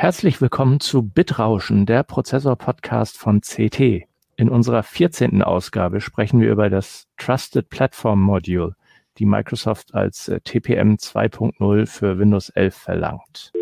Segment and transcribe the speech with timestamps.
[0.00, 4.06] Herzlich willkommen zu Bitrauschen, der Prozessor-Podcast von CT.
[4.34, 5.42] In unserer 14.
[5.42, 8.76] Ausgabe sprechen wir über das Trusted Platform Module,
[9.18, 13.52] die Microsoft als äh, TPM 2.0 für Windows 11 verlangt.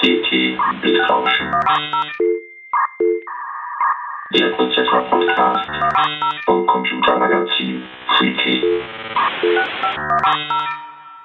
[0.00, 1.50] CT Bitrauschen.
[4.34, 5.70] Der Prozessor-Podcast
[6.44, 7.84] vom Computermagazin
[8.18, 8.66] CT.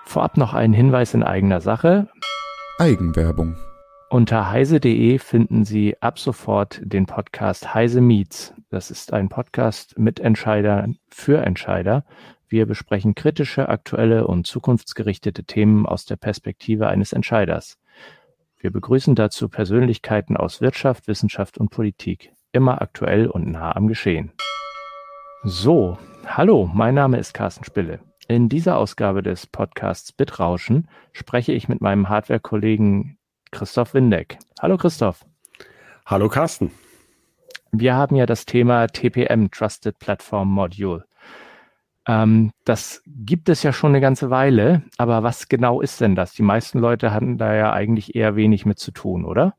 [0.06, 2.08] Vorab noch ein Hinweis in eigener Sache.
[2.80, 3.56] Eigenwerbung.
[4.10, 8.54] Unter heise.de finden Sie ab sofort den Podcast Heise Meets.
[8.70, 12.04] Das ist ein Podcast mit Entscheidern für Entscheider.
[12.50, 17.80] Wir besprechen kritische, aktuelle und zukunftsgerichtete Themen aus der Perspektive eines Entscheiders.
[18.58, 22.34] Wir begrüßen dazu Persönlichkeiten aus Wirtschaft, Wissenschaft und Politik.
[22.52, 24.34] Immer aktuell und nah am Geschehen.
[25.44, 28.02] So, hallo, mein Name ist Carsten Spille.
[28.28, 33.18] In dieser Ausgabe des Podcasts Bitrauschen spreche ich mit meinem Hardware-Kollegen
[33.52, 34.38] Christoph Windeck.
[34.62, 35.26] Hallo Christoph.
[36.06, 36.72] Hallo Carsten.
[37.72, 41.06] Wir haben ja das Thema TPM, Trusted Platform Module.
[42.08, 46.34] Ähm, das gibt es ja schon eine ganze Weile, aber was genau ist denn das?
[46.34, 49.56] Die meisten Leute hatten da ja eigentlich eher wenig mit zu tun, oder?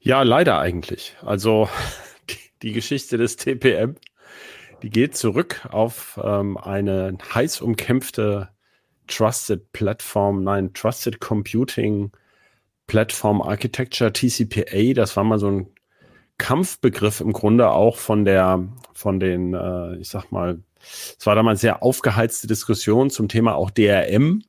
[0.00, 1.16] Ja, leider eigentlich.
[1.22, 1.68] Also
[2.30, 3.96] die, die Geschichte des TPM
[4.82, 8.50] die geht zurück auf ähm, eine heiß umkämpfte
[9.06, 12.12] Trusted Platform, nein, Trusted Computing
[12.86, 14.94] Platform Architecture, TCPA.
[14.94, 15.66] Das war mal so ein
[16.38, 20.60] Kampfbegriff im Grunde auch von der, von den, äh, ich sag mal,
[21.18, 24.42] es war damals sehr aufgeheizte Diskussion zum Thema auch DRM.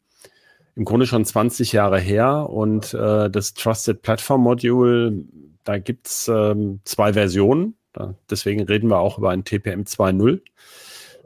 [0.75, 5.23] Im Grunde schon 20 Jahre her und äh, das Trusted Platform Module,
[5.63, 7.76] da gibt's ähm, zwei Versionen.
[8.29, 10.41] Deswegen reden wir auch über ein TPM 2.0.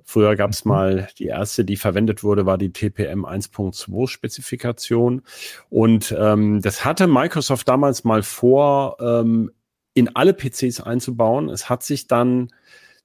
[0.03, 0.71] Früher gab es mhm.
[0.71, 5.21] mal die erste, die verwendet wurde, war die TPM 1.2 Spezifikation.
[5.69, 9.51] Und ähm, das hatte Microsoft damals mal vor, ähm,
[9.93, 11.49] in alle PCs einzubauen.
[11.49, 12.49] Es hat sich dann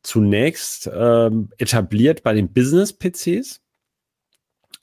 [0.03, 3.61] zunächst ähm, etabliert bei den Business-PCs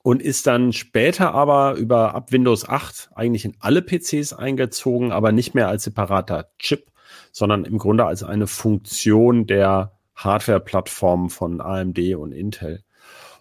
[0.04, 5.32] und ist dann später aber über ab Windows 8 eigentlich in alle PCs eingezogen, aber
[5.32, 6.92] nicht mehr als separater Chip,
[7.32, 12.84] sondern im Grunde als eine Funktion der Hardware-Plattformen von AMD und Intel.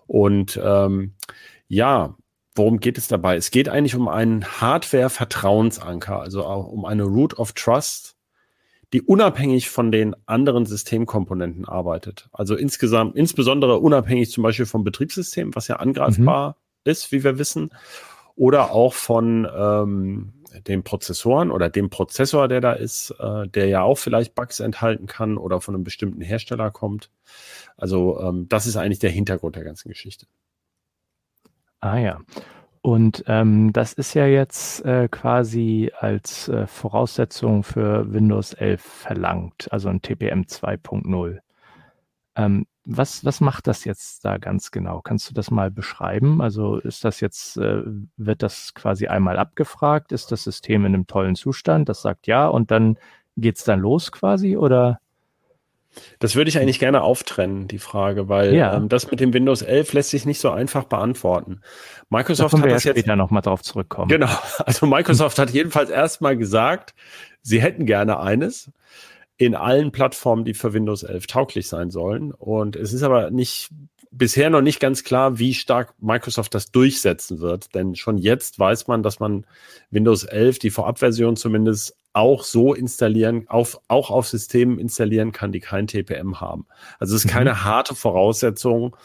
[0.07, 1.15] Und ähm,
[1.69, 2.15] ja,
[2.55, 3.37] worum geht es dabei?
[3.37, 8.17] Es geht eigentlich um einen Hardware-Vertrauensanker, also auch um eine Root of Trust,
[8.93, 12.29] die unabhängig von den anderen Systemkomponenten arbeitet.
[12.33, 16.91] Also insgesamt, insbesondere unabhängig zum Beispiel vom Betriebssystem, was ja angreifbar mhm.
[16.91, 17.71] ist, wie wir wissen,
[18.35, 23.83] oder auch von ähm, den Prozessoren oder dem Prozessor, der da ist, äh, der ja
[23.83, 27.11] auch vielleicht Bugs enthalten kann oder von einem bestimmten Hersteller kommt.
[27.77, 30.27] Also ähm, das ist eigentlich der Hintergrund der ganzen Geschichte.
[31.81, 32.21] Ah ja.
[32.81, 39.73] Und ähm, das ist ja jetzt äh, quasi als äh, Voraussetzung für Windows 11 verlangt,
[39.73, 41.39] also ein TPM 2.0.
[42.35, 45.01] Ähm, was, was macht das jetzt da ganz genau?
[45.01, 46.41] Kannst du das mal beschreiben?
[46.41, 47.83] Also ist das jetzt, äh,
[48.17, 50.13] wird das quasi einmal abgefragt?
[50.13, 51.89] Ist das System in einem tollen Zustand?
[51.89, 52.99] Das sagt ja und dann
[53.37, 54.99] geht's dann los quasi oder?
[56.19, 58.75] Das würde ich eigentlich gerne auftrennen, die Frage, weil ja.
[58.75, 61.61] ähm, das mit dem Windows 11 lässt sich nicht so einfach beantworten.
[62.09, 64.09] Microsoft da hat das ja später nochmal drauf zurückkommen.
[64.09, 64.31] Genau.
[64.65, 66.95] Also Microsoft hat jedenfalls erstmal gesagt,
[67.43, 68.71] sie hätten gerne eines
[69.37, 72.33] in allen Plattformen, die für Windows 11 tauglich sein sollen.
[72.33, 73.71] Und es ist aber nicht
[74.13, 77.75] bisher noch nicht ganz klar, wie stark Microsoft das durchsetzen wird.
[77.75, 79.47] Denn schon jetzt weiß man, dass man
[79.91, 85.61] Windows 11, die Vorabversion zumindest, auch so installieren, auf, auch auf Systemen installieren kann, die
[85.61, 86.67] kein TPM haben.
[86.99, 87.35] Also es ist mhm.
[87.35, 88.97] keine harte Voraussetzung.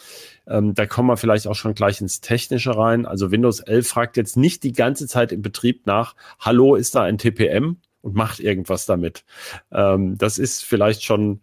[0.46, 3.06] Ähm, da kommen wir vielleicht auch schon gleich ins Technische rein.
[3.06, 7.02] Also Windows 11 fragt jetzt nicht die ganze Zeit im Betrieb nach, hallo, ist da
[7.02, 7.78] ein TPM?
[8.08, 9.24] Und macht irgendwas damit.
[9.70, 11.40] Ähm, das ist vielleicht schon,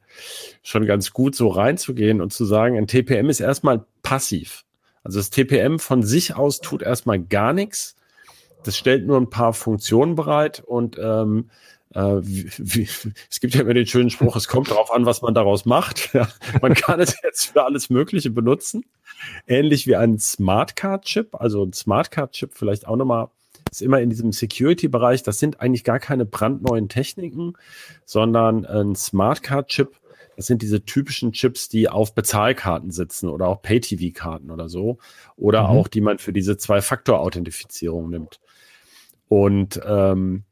[0.63, 4.65] schon ganz gut, so reinzugehen und zu sagen, ein TPM ist erstmal passiv.
[5.03, 7.95] Also das TPM von sich aus tut erstmal gar nichts.
[8.63, 11.51] Das stellt nur ein paar Funktionen bereit und ähm,
[11.93, 12.89] äh, wie, wie,
[13.29, 16.09] es gibt ja immer den schönen Spruch, es kommt darauf an, was man daraus macht.
[16.13, 16.27] Ja,
[16.61, 18.85] man kann es jetzt für alles Mögliche benutzen.
[19.47, 23.27] Ähnlich wie ein Smartcard-Chip, also ein Smartcard-Chip vielleicht auch nochmal
[23.75, 25.23] ist immer in diesem Security-Bereich.
[25.23, 27.53] Das sind eigentlich gar keine brandneuen Techniken,
[28.05, 29.95] sondern ein Smartcard-Chip.
[30.35, 34.97] Das sind diese typischen Chips, die auf Bezahlkarten sitzen oder auch Pay-TV-Karten oder so.
[35.37, 35.67] Oder mhm.
[35.67, 38.39] auch, die man für diese Zwei-Faktor-Authentifizierung nimmt.
[39.27, 40.43] Und ähm,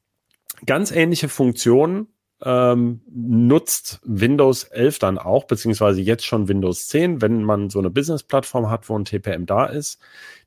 [0.66, 2.08] ganz ähnliche Funktionen
[2.46, 7.90] ähm, nutzt Windows 11 dann auch, beziehungsweise jetzt schon Windows 10, wenn man so eine
[7.90, 10.00] Business-Plattform hat, wo ein TPM da ist.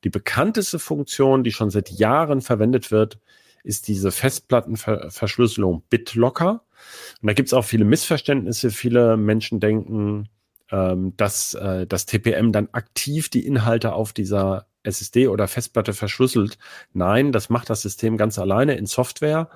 [0.04, 3.18] Die bekannteste Funktion, die schon seit Jahren verwendet wird,
[3.64, 6.62] ist diese Festplattenverschlüsselung BitLocker.
[7.22, 8.70] Und da gibt es auch viele Missverständnisse.
[8.70, 10.28] Viele Menschen denken,
[10.70, 16.58] ähm, dass äh, das TPM dann aktiv die Inhalte auf dieser SSD oder Festplatte verschlüsselt.
[16.92, 19.50] Nein, das macht das System ganz alleine in Software.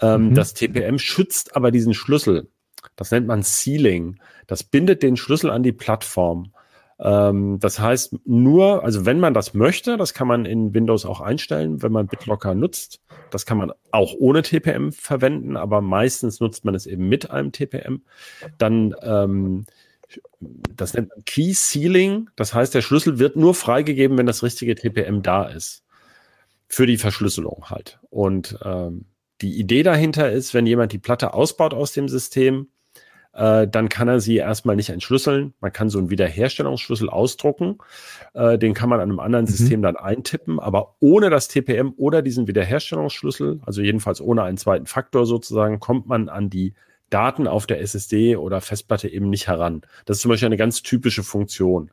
[0.00, 0.34] Ähm, mhm.
[0.34, 2.48] Das TPM schützt aber diesen Schlüssel.
[2.96, 4.18] Das nennt man Sealing.
[4.46, 6.52] Das bindet den Schlüssel an die Plattform.
[6.98, 11.20] Ähm, das heißt, nur, also wenn man das möchte, das kann man in Windows auch
[11.20, 13.00] einstellen, wenn man BitLocker nutzt.
[13.30, 17.52] Das kann man auch ohne TPM verwenden, aber meistens nutzt man es eben mit einem
[17.52, 18.02] TPM.
[18.58, 19.66] Dann ähm,
[20.40, 22.30] das nennt man Key Sealing.
[22.36, 25.84] Das heißt, der Schlüssel wird nur freigegeben, wenn das richtige TPM da ist.
[26.68, 27.98] Für die Verschlüsselung halt.
[28.10, 29.06] Und ähm,
[29.40, 32.68] die Idee dahinter ist, wenn jemand die Platte ausbaut aus dem System,
[33.36, 35.52] äh, dann kann er sie erstmal nicht entschlüsseln.
[35.60, 37.78] Man kann so einen Wiederherstellungsschlüssel ausdrucken.
[38.32, 39.50] Äh, den kann man an einem anderen mhm.
[39.50, 44.86] System dann eintippen, aber ohne das TPM oder diesen Wiederherstellungsschlüssel, also jedenfalls ohne einen zweiten
[44.86, 46.74] Faktor sozusagen, kommt man an die
[47.16, 49.80] Daten auf der SSD oder Festplatte eben nicht heran.
[50.04, 51.90] Das ist zum Beispiel eine ganz typische Funktion.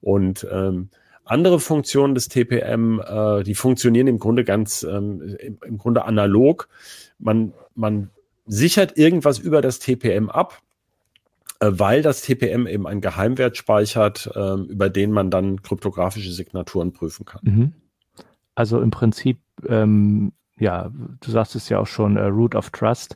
[0.00, 0.88] Und ähm,
[1.24, 6.68] andere Funktionen des TPM, äh, die funktionieren im Grunde ganz, ähm, im, Grunde analog.
[7.20, 8.10] Man, man
[8.46, 10.60] sichert irgendwas über das TPM ab,
[11.60, 16.92] äh, weil das TPM eben einen Geheimwert speichert, äh, über den man dann kryptografische Signaturen
[16.92, 17.42] prüfen kann.
[17.44, 17.72] Mhm.
[18.56, 19.38] Also im Prinzip,
[19.68, 20.90] ähm, ja,
[21.20, 23.14] du sagst es ja auch schon, äh, Root of Trust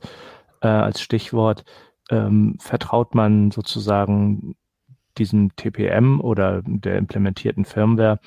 [0.62, 1.64] äh, als Stichwort,
[2.10, 4.56] ähm, vertraut man sozusagen
[5.18, 8.18] diesem TPM oder der implementierten Firmware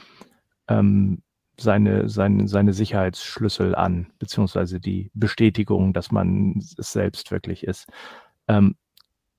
[0.67, 1.21] ähm,
[1.57, 7.87] seine, seine, seine Sicherheitsschlüssel an, beziehungsweise die Bestätigung, dass man es selbst wirklich ist.
[8.47, 8.75] Ähm,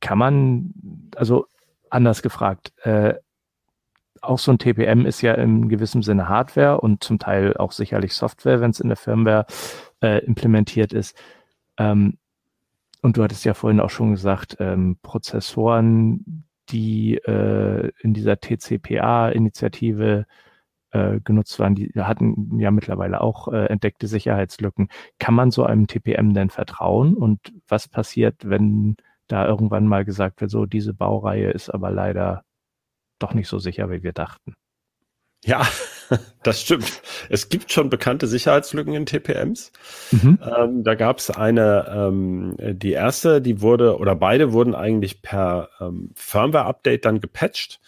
[0.00, 0.72] kann man,
[1.14, 1.46] also
[1.90, 3.14] anders gefragt, äh,
[4.22, 8.14] auch so ein TPM ist ja in gewissem Sinne Hardware und zum Teil auch sicherlich
[8.14, 9.46] Software, wenn es in der Firmware
[10.00, 11.16] äh, implementiert ist.
[11.76, 12.18] Ähm,
[13.02, 20.26] und du hattest ja vorhin auch schon gesagt, ähm, Prozessoren, die äh, in dieser TCPA-Initiative
[20.90, 24.88] äh, genutzt waren, die hatten ja mittlerweile auch äh, entdeckte Sicherheitslücken.
[25.18, 27.16] Kann man so einem TPM denn vertrauen?
[27.16, 28.96] Und was passiert, wenn
[29.28, 32.44] da irgendwann mal gesagt wird, so diese Baureihe ist aber leider
[33.18, 34.54] doch nicht so sicher, wie wir dachten?
[35.44, 35.66] Ja,
[36.42, 37.02] das stimmt.
[37.28, 39.72] Es gibt schon bekannte Sicherheitslücken in TPMs.
[40.10, 40.38] Mhm.
[40.42, 45.68] Ähm, da gab es eine, ähm, die erste, die wurde, oder beide wurden eigentlich per
[45.80, 47.80] ähm, Firmware-Update dann gepatcht.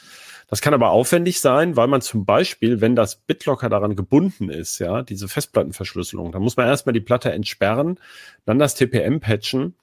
[0.51, 4.79] Das kann aber aufwendig sein, weil man zum Beispiel, wenn das BitLocker daran gebunden ist,
[4.79, 8.01] ja, diese Festplattenverschlüsselung, dann muss man erstmal die Platte entsperren,
[8.47, 9.75] dann das TPM patchen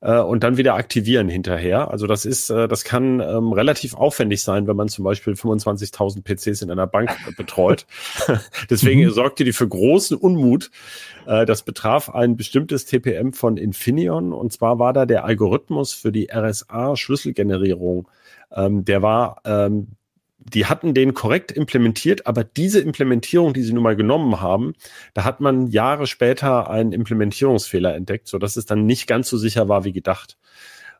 [0.00, 1.90] äh, und dann wieder aktivieren hinterher.
[1.90, 6.22] Also das ist, äh, das kann ähm, relativ aufwendig sein, wenn man zum Beispiel 25.000
[6.22, 7.86] PCs in einer Bank betreut.
[8.70, 9.10] Deswegen mhm.
[9.10, 10.70] sorgte die für großen Unmut.
[11.26, 16.12] Äh, das betraf ein bestimmtes TPM von Infineon und zwar war da der Algorithmus für
[16.12, 18.08] die RSA-Schlüsselgenerierung.
[18.52, 19.96] Ähm, der war ähm,
[20.44, 24.74] die hatten den korrekt implementiert, aber diese Implementierung, die sie nun mal genommen haben,
[25.14, 29.38] da hat man Jahre später einen Implementierungsfehler entdeckt, so dass es dann nicht ganz so
[29.38, 30.36] sicher war wie gedacht.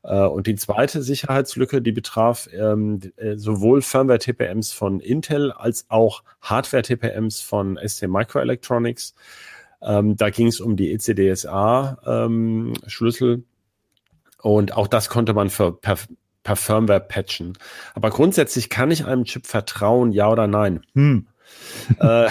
[0.02, 6.23] Äh, und die zweite Sicherheitslücke, die betraf ähm, äh, sowohl Firmware-TPMs von Intel als auch
[6.43, 9.14] Hardware-TPMs von ST Microelectronics.
[9.82, 13.34] Ähm, da ging es um die ECDSA-Schlüssel.
[13.34, 13.44] Ähm,
[14.43, 15.96] und auch das konnte man für, per,
[16.44, 17.55] per Firmware patchen.
[17.94, 20.84] Aber grundsätzlich kann ich einem Chip vertrauen, ja oder nein?
[20.94, 21.27] Hm.
[21.98, 22.29] äh,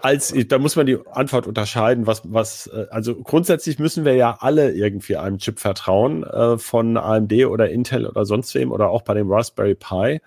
[0.00, 4.36] als da muss man die Antwort unterscheiden, was was äh, also grundsätzlich müssen wir ja
[4.40, 9.02] alle irgendwie einem Chip vertrauen äh, von AMD oder Intel oder sonst wem oder auch
[9.02, 10.20] bei dem Raspberry Pi,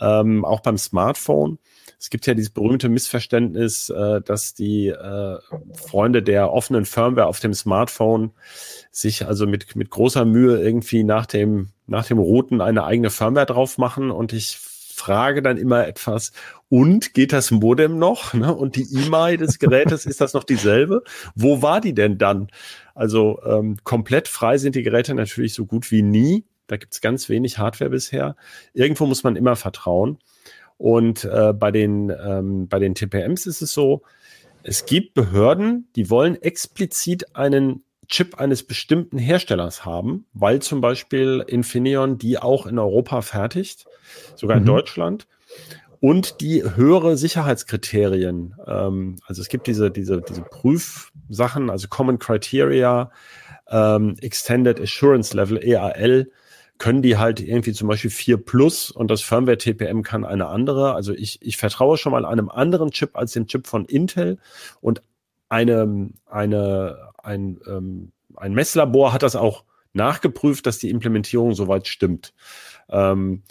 [0.00, 1.58] ähm, auch beim Smartphone.
[2.00, 5.38] Es gibt ja dieses berühmte Missverständnis, äh, dass die äh,
[5.74, 8.30] Freunde der offenen Firmware auf dem Smartphone
[8.90, 13.46] sich also mit mit großer Mühe irgendwie nach dem nach dem Roten eine eigene Firmware
[13.46, 16.32] drauf machen und ich frage dann immer etwas,
[16.68, 18.34] und geht das Modem noch?
[18.34, 18.54] Ne?
[18.54, 21.02] Und die E-Mail des Gerätes, ist das noch dieselbe?
[21.34, 22.48] Wo war die denn dann?
[22.94, 26.44] Also ähm, komplett frei sind die Geräte natürlich so gut wie nie.
[26.66, 28.36] Da gibt's ganz wenig Hardware bisher.
[28.74, 30.18] Irgendwo muss man immer vertrauen.
[30.76, 34.02] Und äh, bei, den, ähm, bei den TPMs ist es so,
[34.62, 41.44] es gibt Behörden, die wollen explizit einen Chip eines bestimmten Herstellers haben, weil zum Beispiel
[41.46, 43.86] Infineon die auch in Europa fertigt,
[44.34, 44.68] sogar in mhm.
[44.68, 45.26] Deutschland.
[46.00, 53.10] Und die höhere Sicherheitskriterien, ähm, also es gibt diese, diese, diese Prüfsachen, also Common Criteria,
[53.68, 56.30] ähm, Extended Assurance Level, EAL,
[56.78, 60.94] können die halt irgendwie zum Beispiel 4 Plus und das Firmware TPM kann eine andere.
[60.94, 64.38] Also ich, ich vertraue schon mal einem anderen Chip als dem Chip von Intel
[64.80, 65.02] und
[65.48, 72.34] eine, eine, ein, ähm, ein Messlabor hat das auch nachgeprüft, dass die Implementierung soweit stimmt.
[72.88, 73.42] Ähm,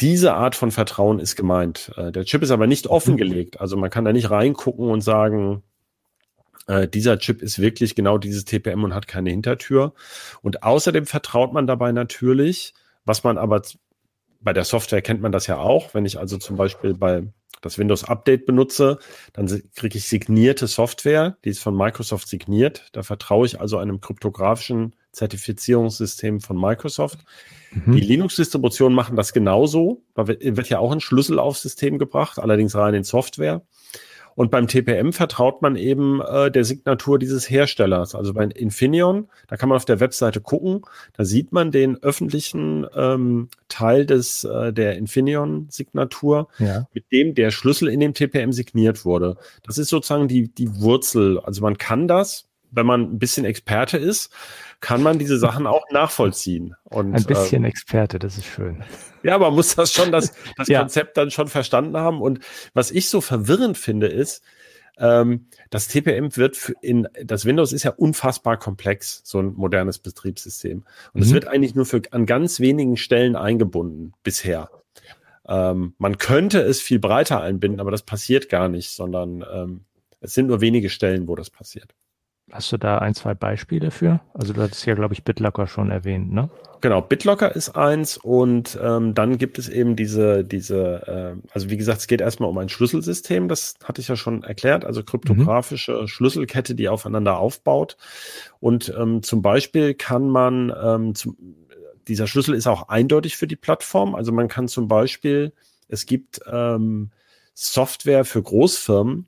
[0.00, 1.92] diese Art von Vertrauen ist gemeint.
[1.96, 3.60] Äh, der Chip ist aber nicht offengelegt.
[3.60, 5.62] Also man kann da nicht reingucken und sagen,
[6.66, 9.92] äh, dieser Chip ist wirklich genau dieses TPM und hat keine Hintertür.
[10.42, 13.62] Und außerdem vertraut man dabei natürlich, was man aber
[14.40, 15.94] bei der Software kennt man das ja auch.
[15.94, 17.24] Wenn ich also zum Beispiel bei
[17.60, 18.98] das Windows Update benutze,
[19.32, 22.88] dann kriege ich signierte Software, die ist von Microsoft signiert.
[22.92, 27.20] Da vertraue ich also einem kryptografischen Zertifizierungssystem von Microsoft.
[27.72, 27.92] Mhm.
[27.92, 30.02] Die Linux-Distributionen machen das genauso.
[30.14, 33.62] Da wird ja auch ein Schlüssel aufs System gebracht, allerdings rein in Software.
[34.36, 38.14] Und beim TPM vertraut man eben äh, der Signatur dieses Herstellers.
[38.14, 40.82] Also bei Infineon, da kann man auf der Webseite gucken,
[41.14, 46.86] da sieht man den öffentlichen ähm, Teil des äh, der Infineon-Signatur, ja.
[46.92, 49.36] mit dem der Schlüssel in dem TPM signiert wurde.
[49.64, 51.40] Das ist sozusagen die, die Wurzel.
[51.40, 54.30] Also man kann das, wenn man ein bisschen Experte ist,
[54.80, 56.74] kann man diese Sachen auch nachvollziehen.
[56.84, 58.84] Und, ein bisschen äh, Experte, das ist schön.
[59.22, 60.80] Ja, man muss das schon, das, das ja.
[60.80, 62.20] Konzept dann schon verstanden haben.
[62.20, 62.40] Und
[62.74, 64.42] was ich so verwirrend finde, ist,
[64.98, 70.84] ähm, das TPM wird in, das Windows ist ja unfassbar komplex, so ein modernes Betriebssystem.
[71.12, 71.34] Und es mhm.
[71.34, 74.70] wird eigentlich nur für an ganz wenigen Stellen eingebunden bisher.
[75.48, 79.84] Ähm, man könnte es viel breiter einbinden, aber das passiert gar nicht, sondern ähm,
[80.20, 81.94] es sind nur wenige Stellen, wo das passiert.
[82.52, 84.20] Hast du da ein, zwei Beispiele für?
[84.32, 86.48] Also du hattest ja, glaube ich, BitLocker schon erwähnt, ne?
[86.80, 91.76] Genau, BitLocker ist eins und ähm, dann gibt es eben diese, diese, äh, also wie
[91.76, 96.02] gesagt, es geht erstmal um ein Schlüsselsystem, das hatte ich ja schon erklärt, also kryptografische
[96.02, 96.06] mhm.
[96.06, 97.96] Schlüsselkette, die aufeinander aufbaut.
[98.60, 101.36] Und ähm, zum Beispiel kann man, ähm, zum,
[102.06, 105.52] dieser Schlüssel ist auch eindeutig für die Plattform, also man kann zum Beispiel,
[105.88, 107.10] es gibt ähm,
[107.54, 109.26] Software für Großfirmen,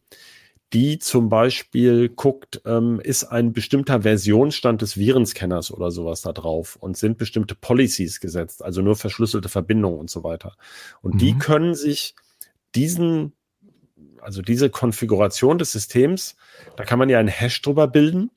[0.73, 6.77] die zum Beispiel guckt, ähm, ist ein bestimmter Versionsstand des Virenscanners oder sowas da drauf
[6.77, 10.57] und sind bestimmte Policies gesetzt, also nur verschlüsselte Verbindungen und so weiter.
[11.01, 11.19] Und mhm.
[11.19, 12.15] die können sich
[12.75, 13.33] diesen,
[14.21, 16.37] also diese Konfiguration des Systems,
[16.77, 18.31] da kann man ja einen Hash drüber bilden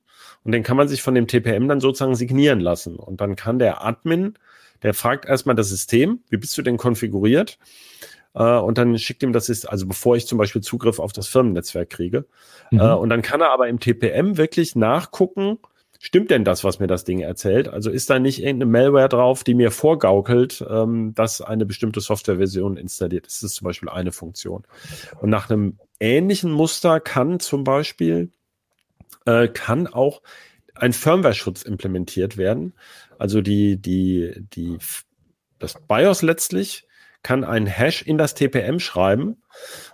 [0.43, 2.95] und den kann man sich von dem TPM dann sozusagen signieren lassen.
[2.95, 4.35] Und dann kann der Admin,
[4.83, 7.59] der fragt erstmal das System, wie bist du denn konfiguriert?
[8.33, 11.27] Äh, und dann schickt ihm das ist, also bevor ich zum Beispiel Zugriff auf das
[11.27, 12.25] Firmennetzwerk kriege.
[12.71, 12.79] Mhm.
[12.79, 15.59] Äh, und dann kann er aber im TPM wirklich nachgucken,
[15.99, 17.67] stimmt denn das, was mir das Ding erzählt?
[17.67, 22.77] Also ist da nicht irgendeine Malware drauf, die mir vorgaukelt, ähm, dass eine bestimmte Softwareversion
[22.77, 23.43] installiert ist?
[23.43, 24.63] Das ist zum Beispiel eine Funktion.
[25.19, 28.31] Und nach einem ähnlichen Muster kann zum Beispiel,
[29.25, 30.21] äh, kann auch
[30.73, 32.73] ein Firmware-Schutz implementiert werden.
[33.19, 34.77] Also die, die, die,
[35.59, 36.87] das BIOS letztlich
[37.23, 39.41] kann einen Hash in das TPM schreiben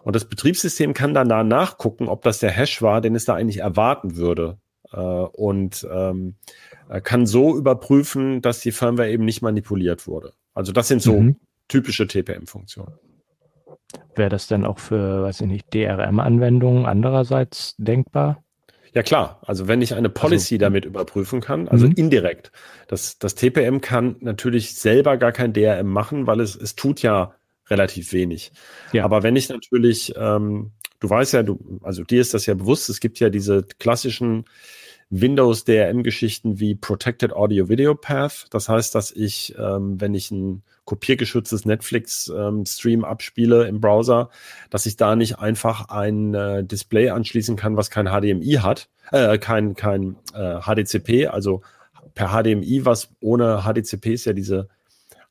[0.03, 3.35] und das Betriebssystem kann dann da nachgucken, ob das der Hash war, den es da
[3.35, 4.57] eigentlich erwarten würde.
[4.91, 6.35] Äh, und ähm,
[7.03, 10.33] kann so überprüfen, dass die Firmware eben nicht manipuliert wurde.
[10.53, 11.35] Also das sind so mhm.
[11.67, 12.93] typische TPM-Funktionen.
[14.15, 18.43] Wäre das denn auch für, weiß ich nicht, DRM-Anwendungen andererseits denkbar?
[18.93, 21.93] Ja klar, also wenn ich eine Policy also, damit überprüfen kann, also mhm.
[21.93, 22.51] indirekt.
[22.87, 27.33] Das, das TPM kann natürlich selber gar kein DRM machen, weil es, es tut ja
[27.69, 28.51] relativ wenig.
[28.93, 29.03] Ja.
[29.03, 32.89] Aber wenn ich natürlich, ähm, du weißt ja, du, also dir ist das ja bewusst,
[32.89, 34.45] es gibt ja diese klassischen
[35.09, 38.47] Windows DRM-Geschichten wie Protected Audio Video Path.
[38.51, 44.29] Das heißt, dass ich, ähm, wenn ich ein kopiergeschütztes Netflix-Stream ähm, abspiele im Browser,
[44.69, 49.37] dass ich da nicht einfach ein äh, Display anschließen kann, was kein HDMI hat, äh,
[49.37, 51.61] kein, kein äh, HDCP, also
[52.15, 54.69] per HDMI, was ohne HDCP ist ja diese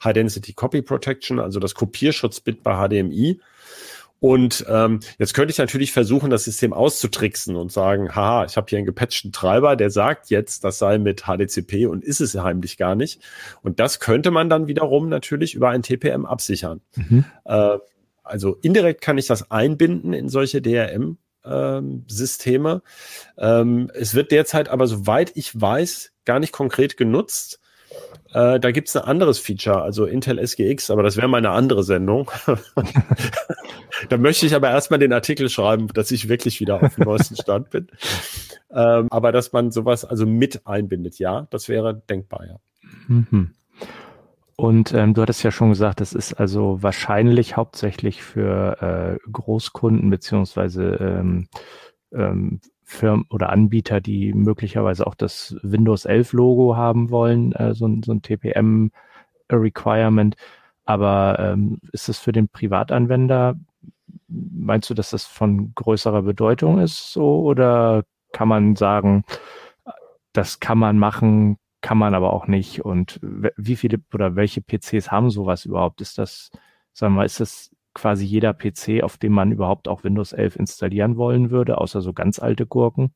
[0.04, 3.40] High Density Copy Protection, also das Kopierschutzbit bei HDMI.
[4.18, 8.66] Und ähm, jetzt könnte ich natürlich versuchen, das System auszutricksen und sagen, haha, ich habe
[8.68, 12.78] hier einen gepatchten Treiber, der sagt jetzt, das sei mit HDCP und ist es heimlich
[12.78, 13.20] gar nicht.
[13.62, 16.80] Und das könnte man dann wiederum natürlich über ein TPM absichern.
[16.94, 17.24] Mhm.
[17.44, 17.78] Äh,
[18.22, 21.18] also indirekt kann ich das einbinden in solche DRM.
[21.44, 22.82] Ähm, Systeme.
[23.38, 27.60] Ähm, es wird derzeit aber, soweit ich weiß, gar nicht konkret genutzt.
[28.32, 31.50] Äh, da gibt es ein anderes Feature, also Intel SGX, aber das wäre mal eine
[31.50, 32.30] andere Sendung.
[34.08, 37.36] da möchte ich aber erstmal den Artikel schreiben, dass ich wirklich wieder auf dem neuesten
[37.36, 37.88] Stand bin.
[38.70, 42.56] Ähm, aber dass man sowas also mit einbindet, ja, das wäre denkbar, ja.
[43.08, 43.54] Mhm.
[44.56, 50.08] Und ähm, du hattest ja schon gesagt, das ist also wahrscheinlich hauptsächlich für äh, Großkunden
[50.08, 51.48] beziehungsweise ähm,
[52.12, 57.90] ähm, Firmen oder Anbieter, die möglicherweise auch das Windows 11 Logo haben wollen, äh, so,
[58.04, 58.92] so ein TPM
[59.50, 60.36] Requirement.
[60.84, 63.56] Aber ähm, ist das für den Privatanwender,
[64.28, 69.24] meinst du, dass das von größerer Bedeutung ist so oder kann man sagen,
[70.32, 72.84] das kann man machen, kann man aber auch nicht.
[72.84, 76.00] Und wie viele oder welche PCs haben sowas überhaupt?
[76.00, 76.50] Ist das,
[76.92, 80.56] sagen wir mal, ist das quasi jeder PC, auf dem man überhaupt auch Windows 11
[80.56, 83.12] installieren wollen würde, außer so ganz alte Gurken?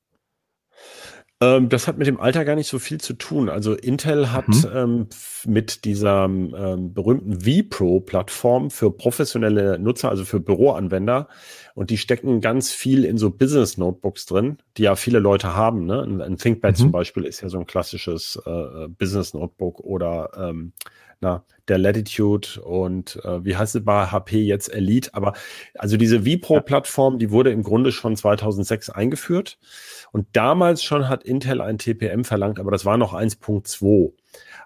[1.42, 3.48] Ähm, das hat mit dem Alter gar nicht so viel zu tun.
[3.48, 4.66] Also Intel hat mhm.
[4.74, 5.06] ähm,
[5.46, 11.28] mit dieser ähm, berühmten vPro-Plattform für professionelle Nutzer, also für Büroanwender,
[11.74, 15.86] und die stecken ganz viel in so Business-Notebooks drin, die ja viele Leute haben.
[15.86, 16.02] Ne?
[16.02, 16.76] Ein, ein ThinkPad mhm.
[16.76, 20.72] zum Beispiel ist ja so ein klassisches äh, Business-Notebook oder ähm,
[21.20, 25.14] na, der Latitude und äh, wie heißt es bei HP jetzt Elite.
[25.14, 25.34] Aber
[25.74, 29.58] also diese vPro-Plattform, die wurde im Grunde schon 2006 eingeführt.
[30.12, 34.12] Und damals schon hat Intel ein TPM verlangt, aber das war noch 1.2.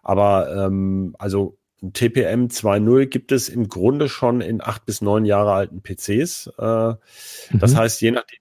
[0.03, 1.59] Aber ähm, also
[1.93, 6.53] TPM 2.0 gibt es im Grunde schon in acht bis neun Jahre alten PCs.
[6.59, 6.97] Äh, mhm.
[7.59, 8.39] Das heißt, je nachdem,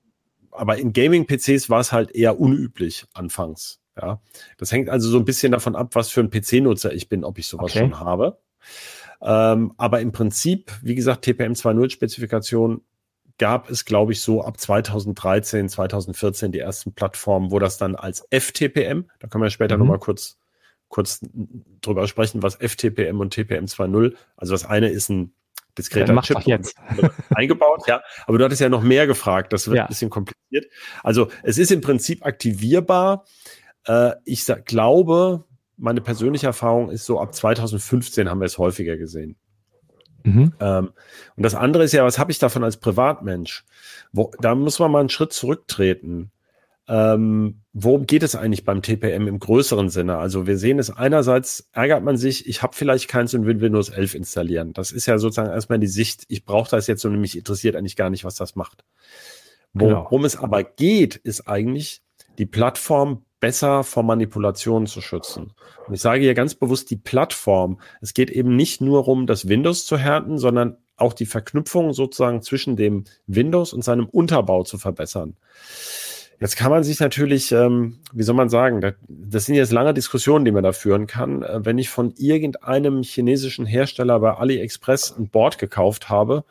[0.51, 3.82] aber in Gaming-PCs war es halt eher unüblich anfangs.
[3.99, 4.21] Ja,
[4.57, 7.37] das hängt also so ein bisschen davon ab, was für ein PC-Nutzer ich bin, ob
[7.37, 7.79] ich sowas okay.
[7.79, 8.39] schon habe.
[9.21, 12.81] Ähm, aber im Prinzip, wie gesagt, TPM 2.0 Spezifikation
[13.37, 18.27] gab es, glaube ich, so ab 2013, 2014 die ersten Plattformen, wo das dann als
[18.31, 19.83] FTPM, da können wir später mhm.
[19.83, 20.37] nochmal kurz,
[20.87, 21.21] kurz
[21.81, 25.33] drüber sprechen, was FTPM und TPM 2.0, also das eine ist ein
[25.77, 26.75] diskreter Chip jetzt.
[27.35, 28.03] eingebaut, ja.
[28.27, 29.83] Aber du hattest ja noch mehr gefragt, das wird ja.
[29.83, 30.67] ein bisschen kompliziert.
[31.01, 33.25] Also es ist im Prinzip aktivierbar.
[33.85, 35.43] Äh, ich sag, glaube,
[35.77, 39.35] meine persönliche Erfahrung ist so, ab 2015 haben wir es häufiger gesehen.
[40.23, 40.53] Mhm.
[40.59, 40.91] Ähm,
[41.35, 43.65] und das andere ist ja, was habe ich davon als Privatmensch?
[44.11, 46.31] Wo, da muss man mal einen Schritt zurücktreten.
[46.87, 50.17] Ähm, worum geht es eigentlich beim TPM im größeren Sinne?
[50.17, 53.89] Also wir sehen es einerseits, ärgert man sich, ich habe vielleicht keins und will Windows
[53.89, 54.73] 11 installieren.
[54.73, 57.95] Das ist ja sozusagen erstmal die Sicht, ich brauche das jetzt und mich interessiert eigentlich
[57.95, 58.83] gar nicht, was das macht.
[59.73, 60.25] Worum genau.
[60.25, 62.01] es aber geht, ist eigentlich,
[62.37, 65.51] die Plattform besser vor Manipulationen zu schützen.
[65.85, 67.81] Und ich sage hier ganz bewusst die Plattform.
[67.99, 72.41] Es geht eben nicht nur darum, das Windows zu härten, sondern auch die Verknüpfung sozusagen
[72.41, 75.35] zwischen dem Windows und seinem Unterbau zu verbessern.
[76.39, 79.93] Jetzt kann man sich natürlich, ähm, wie soll man sagen, das, das sind jetzt lange
[79.93, 81.41] Diskussionen, die man da führen kann.
[81.41, 86.43] Äh, wenn ich von irgendeinem chinesischen Hersteller bei AliExpress ein Board gekauft habe,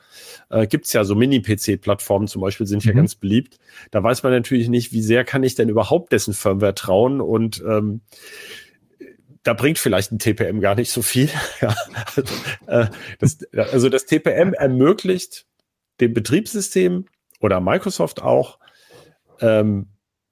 [0.50, 2.98] äh, gibt es ja so Mini-PC-Plattformen zum Beispiel, sind ja mhm.
[2.98, 3.58] ganz beliebt.
[3.90, 7.62] Da weiß man natürlich nicht, wie sehr kann ich denn überhaupt dessen Firmware trauen und
[7.66, 8.00] ähm,
[9.42, 11.28] da bringt vielleicht ein TPM gar nicht so viel.
[11.60, 11.74] ja,
[12.16, 12.22] also,
[12.66, 12.86] äh,
[13.18, 15.46] das, also das TPM ermöglicht
[16.00, 17.06] dem Betriebssystem
[17.40, 18.58] oder Microsoft auch,
[19.40, 19.88] ähm,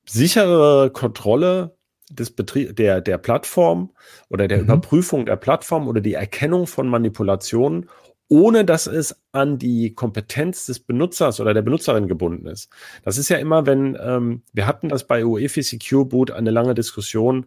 [0.06, 1.76] sichere Kontrolle
[2.10, 3.90] des Betrie der, der Plattform
[4.28, 4.64] oder der mhm.
[4.64, 7.88] Überprüfung der Plattform oder die Erkennung von Manipulationen,
[8.28, 12.68] ohne dass es an die Kompetenz des Benutzers oder der Benutzerin gebunden ist.
[13.04, 16.74] Das ist ja immer, wenn ähm, wir hatten das bei UEFI Secure Boot eine lange
[16.74, 17.46] Diskussion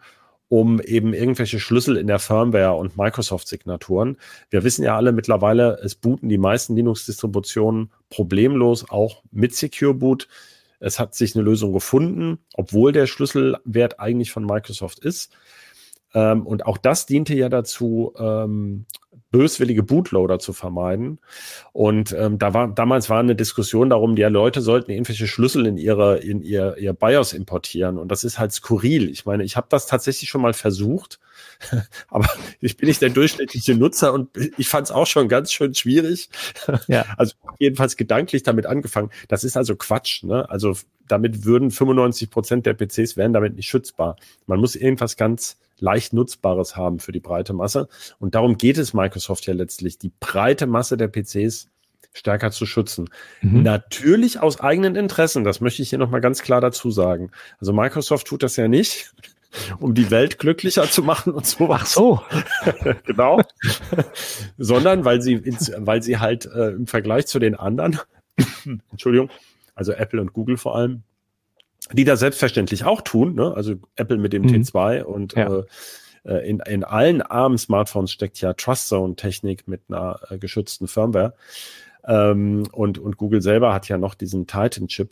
[0.49, 4.17] um eben irgendwelche Schlüssel in der Firmware und Microsoft-Signaturen.
[4.51, 10.27] Wir wissen ja alle mittlerweile, es booten die meisten Linux-Distributionen problemlos auch mit Secure Boot.
[10.83, 15.31] Es hat sich eine Lösung gefunden, obwohl der Schlüsselwert eigentlich von Microsoft ist.
[16.13, 18.85] Ähm, und auch das diente ja dazu, ähm,
[19.31, 21.19] böswillige Bootloader zu vermeiden.
[21.71, 25.77] Und ähm, da war damals war eine Diskussion darum, die Leute sollten irgendwelche Schlüssel in
[25.77, 27.97] ihre in ihr ihr BIOS importieren.
[27.97, 29.09] Und das ist halt skurril.
[29.09, 31.19] Ich meine, ich habe das tatsächlich schon mal versucht
[32.09, 32.27] Aber
[32.59, 36.29] ich bin nicht der durchschnittliche Nutzer und ich fand es auch schon ganz schön schwierig.
[36.87, 37.05] Ja.
[37.17, 39.09] Also jedenfalls gedanklich damit angefangen.
[39.27, 40.23] Das ist also Quatsch.
[40.23, 40.49] Ne?
[40.49, 40.75] Also
[41.07, 44.15] damit würden 95 Prozent der PCs wären damit nicht schützbar.
[44.47, 47.87] Man muss irgendwas ganz leicht Nutzbares haben für die breite Masse.
[48.19, 51.69] Und darum geht es Microsoft ja letztlich, die breite Masse der PCs
[52.13, 53.09] stärker zu schützen.
[53.41, 53.63] Mhm.
[53.63, 57.31] Natürlich aus eigenen Interessen, das möchte ich hier nochmal ganz klar dazu sagen.
[57.59, 59.13] Also Microsoft tut das ja nicht,
[59.79, 61.69] um die Welt glücklicher zu machen und so.
[61.71, 62.21] Ach so.
[63.05, 63.41] genau.
[64.57, 65.41] Sondern weil sie,
[65.77, 67.99] weil sie halt äh, im Vergleich zu den anderen,
[68.91, 69.29] Entschuldigung,
[69.75, 71.03] also Apple und Google vor allem,
[71.91, 73.53] die da selbstverständlich auch tun, ne?
[73.55, 74.49] also Apple mit dem mhm.
[74.49, 75.59] T2 und ja.
[75.59, 75.63] äh,
[76.25, 81.33] äh in, in allen ARM-Smartphones steckt ja Trust Zone-Technik mit einer äh, geschützten Firmware.
[82.05, 85.11] Ähm, und, und Google selber hat ja noch diesen Titan-Chip.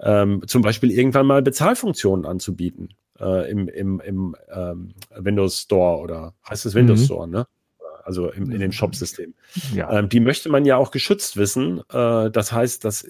[0.00, 6.34] Ähm, zum Beispiel irgendwann mal Bezahlfunktionen anzubieten äh, im, im, im ähm, Windows Store oder
[6.48, 7.04] heißt es Windows mhm.
[7.04, 7.46] Store, ne?
[8.04, 9.32] Also im, in dem Shop-System.
[9.74, 9.96] Ja.
[9.96, 11.82] Ähm, die möchte man ja auch geschützt wissen.
[11.92, 13.06] Äh, das heißt, dass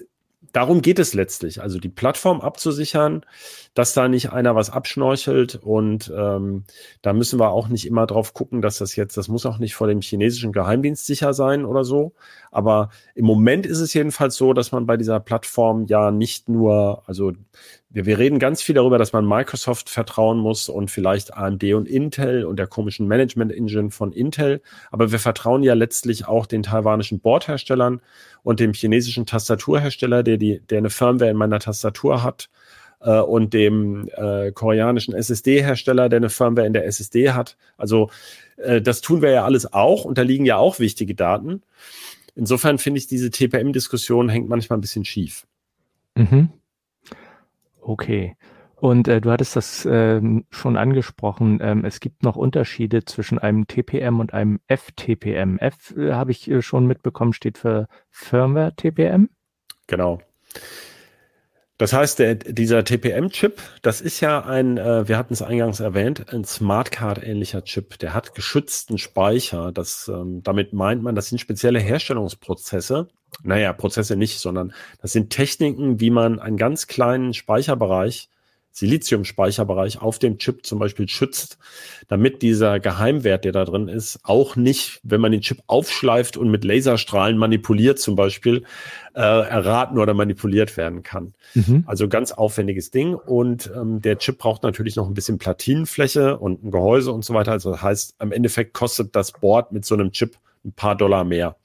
[0.51, 1.61] darum geht es letztlich.
[1.61, 3.25] Also die Plattform abzusichern,
[3.73, 6.65] dass da nicht einer was abschnorchelt und ähm,
[7.01, 9.75] da müssen wir auch nicht immer drauf gucken, dass das jetzt, das muss auch nicht
[9.75, 12.13] vor dem chinesischen Geheimdienst sicher sein oder so.
[12.51, 17.03] Aber im Moment ist es jedenfalls so, dass man bei dieser Plattform ja nicht nur,
[17.07, 17.31] also
[17.93, 21.87] wir, wir reden ganz viel darüber, dass man Microsoft vertrauen muss und vielleicht AMD und
[21.87, 24.61] Intel und der komischen Management Engine von Intel.
[24.91, 28.01] Aber wir vertrauen ja letztlich auch den taiwanischen Bordherstellern
[28.41, 32.49] und dem chinesischen Tastaturhersteller, der die, der eine Firmware in meiner Tastatur hat
[33.01, 37.57] äh, und dem äh, koreanischen SSD-Hersteller, der eine Firmware in der SSD hat.
[37.77, 38.09] Also
[38.57, 41.61] äh, das tun wir ja alles auch und da liegen ja auch wichtige Daten.
[42.33, 45.45] Insofern finde ich, diese TPM-Diskussion hängt manchmal ein bisschen schief.
[46.15, 46.49] Mhm.
[47.83, 48.35] Okay.
[48.75, 51.59] Und äh, du hattest das ähm, schon angesprochen.
[51.61, 55.57] Ähm, es gibt noch Unterschiede zwischen einem TPM und einem FTPM.
[55.57, 59.29] F äh, habe ich äh, schon mitbekommen, steht für Firmware TPM.
[59.87, 60.19] Genau.
[61.77, 66.31] Das heißt, der, dieser TPM-Chip, das ist ja ein, äh, wir hatten es eingangs erwähnt,
[66.33, 67.97] ein Smartcard-ähnlicher Chip.
[67.99, 69.71] Der hat geschützten Speicher.
[69.71, 73.07] Das, ähm, damit meint man, das sind spezielle Herstellungsprozesse,
[73.43, 78.29] naja, Prozesse nicht, sondern das sind Techniken, wie man einen ganz kleinen Speicherbereich,
[78.73, 81.59] Siliziumspeicherbereich auf dem Chip zum Beispiel schützt,
[82.07, 86.49] damit dieser Geheimwert, der da drin ist, auch nicht, wenn man den Chip aufschleift und
[86.49, 88.63] mit Laserstrahlen manipuliert zum Beispiel,
[89.13, 91.35] äh, erraten oder manipuliert werden kann.
[91.53, 91.83] Mhm.
[91.85, 93.13] Also ganz aufwendiges Ding.
[93.13, 97.35] Und ähm, der Chip braucht natürlich noch ein bisschen Platinenfläche und ein Gehäuse und so
[97.35, 97.51] weiter.
[97.51, 101.23] Also das heißt, am Endeffekt kostet das Board mit so einem Chip ein paar Dollar
[101.23, 101.55] mehr.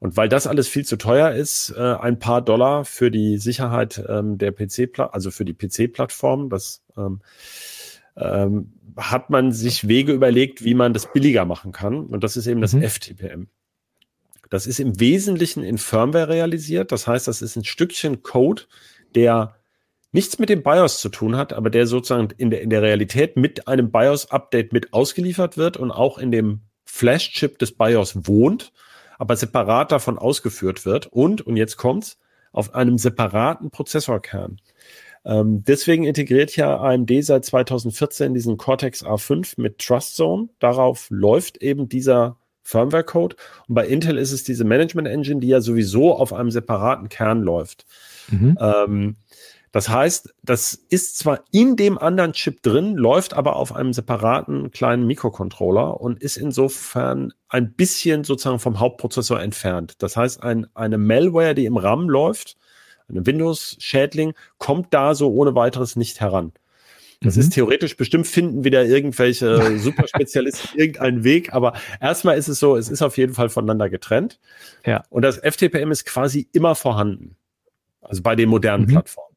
[0.00, 4.02] Und weil das alles viel zu teuer ist, äh, ein paar Dollar für die Sicherheit
[4.08, 7.20] ähm, der PC, also für die PC-Plattform, das ähm,
[8.16, 12.06] ähm, hat man sich Wege überlegt, wie man das billiger machen kann.
[12.06, 12.82] Und das ist eben das mhm.
[12.82, 13.48] FTPM.
[14.48, 16.92] Das ist im Wesentlichen in Firmware realisiert.
[16.92, 18.62] Das heißt, das ist ein Stückchen Code,
[19.14, 19.54] der
[20.12, 23.36] nichts mit dem BIOS zu tun hat, aber der sozusagen in der, in der Realität
[23.36, 28.72] mit einem BIOS-Update mit ausgeliefert wird und auch in dem Flash-Chip des BIOS wohnt
[29.20, 32.16] aber separat davon ausgeführt wird und, und jetzt kommt's,
[32.52, 34.56] auf einem separaten Prozessorkern.
[35.26, 40.48] Ähm, deswegen integriert ja AMD seit 2014 diesen Cortex A5 mit TrustZone.
[40.58, 43.36] Darauf läuft eben dieser Firmware-Code.
[43.68, 47.42] Und bei Intel ist es diese Management Engine, die ja sowieso auf einem separaten Kern
[47.42, 47.84] läuft.
[48.30, 48.56] Mhm.
[48.58, 49.16] Ähm,
[49.72, 54.72] das heißt, das ist zwar in dem anderen Chip drin, läuft aber auf einem separaten
[54.72, 59.94] kleinen Mikrocontroller und ist insofern ein bisschen sozusagen vom Hauptprozessor entfernt.
[59.98, 62.56] Das heißt, ein, eine Malware, die im RAM läuft,
[63.08, 66.52] eine Windows-Schädling, kommt da so ohne weiteres nicht heran.
[67.20, 67.42] Das mhm.
[67.42, 72.88] ist theoretisch bestimmt finden wieder irgendwelche Superspezialisten irgendeinen Weg, aber erstmal ist es so, es
[72.88, 74.40] ist auf jeden Fall voneinander getrennt.
[74.84, 75.04] Ja.
[75.10, 77.36] Und das FTPM ist quasi immer vorhanden.
[78.00, 78.92] Also bei den modernen mhm.
[78.92, 79.29] Plattformen.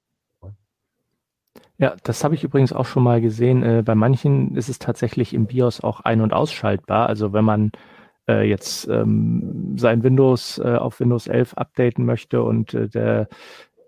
[1.80, 3.64] Ja, das habe ich übrigens auch schon mal gesehen.
[3.64, 7.08] Äh, bei manchen ist es tatsächlich im BIOS auch ein- und ausschaltbar.
[7.08, 7.72] Also wenn man
[8.30, 13.28] äh, jetzt ähm, sein Windows äh, auf Windows 11 updaten möchte und äh, der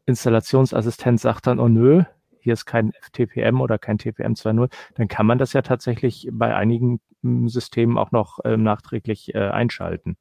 [0.07, 2.03] Installationsassistent sagt dann, oh nö,
[2.39, 6.55] hier ist kein FTPM oder kein TPM 2.0, dann kann man das ja tatsächlich bei
[6.55, 10.17] einigen m, Systemen auch noch äh, nachträglich äh, einschalten.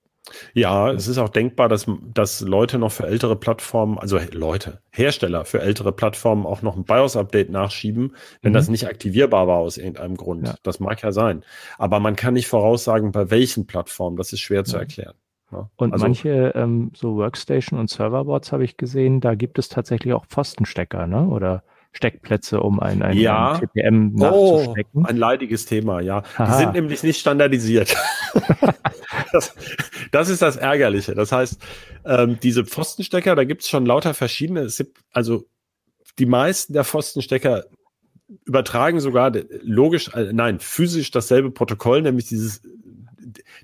[0.55, 5.45] Ja, es ist auch denkbar, dass, dass Leute noch für ältere Plattformen, also Leute, Hersteller
[5.45, 8.55] für ältere Plattformen auch noch ein BIOS-Update nachschieben, wenn mhm.
[8.55, 10.49] das nicht aktivierbar war aus irgendeinem Grund.
[10.49, 10.55] Ja.
[10.63, 11.45] Das mag ja sein.
[11.77, 14.17] Aber man kann nicht voraussagen, bei welchen Plattformen.
[14.17, 14.65] Das ist schwer ja.
[14.65, 15.15] zu erklären.
[15.53, 15.69] Ja.
[15.77, 20.15] Und also, manche ähm, so Workstation und Serverboards habe ich gesehen, da gibt es tatsächlich
[20.15, 21.29] auch Pfostenstecker, ne?
[21.29, 21.63] Oder
[21.97, 23.53] Steckplätze, um ein, ein, ja.
[23.53, 25.05] ein TPM nachzustecken.
[25.05, 26.23] Oh, ein leidiges Thema, ja.
[26.37, 26.47] Aha.
[26.47, 27.97] Die sind nämlich nicht standardisiert.
[29.33, 29.55] das,
[30.11, 31.15] das, ist das Ärgerliche.
[31.15, 31.61] Das heißt,
[32.05, 34.69] ähm, diese Pfostenstecker, da gibt es schon lauter verschiedene.
[35.13, 35.45] also
[36.19, 37.65] die meisten der Pfostenstecker
[38.45, 42.63] übertragen sogar logisch, äh, nein, physisch dasselbe Protokoll, nämlich dieses